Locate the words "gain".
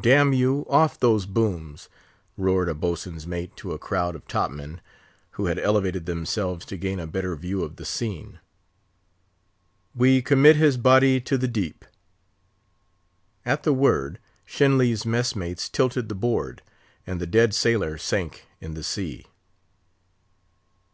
6.78-6.98